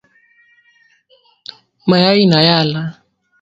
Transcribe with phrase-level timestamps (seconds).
[1.89, 2.81] Mayi ina yala